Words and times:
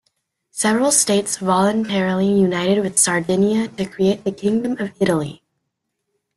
Several 0.49 0.91
states 0.91 1.37
voluntarily 1.37 2.25
united 2.25 2.81
with 2.81 2.97
Sardinia 2.97 3.67
to 3.67 3.85
create 3.85 4.23
the 4.23 4.31
Kingdom 4.31 4.77
of 4.81 4.93
Italy. 4.99 5.43